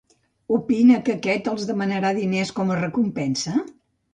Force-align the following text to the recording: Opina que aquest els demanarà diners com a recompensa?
Opina 0.55 0.95
que 1.09 1.13
aquest 1.17 1.49
els 1.53 1.67
demanarà 1.73 2.13
diners 2.21 2.53
com 2.59 2.73
a 2.77 2.79
recompensa? 2.81 3.55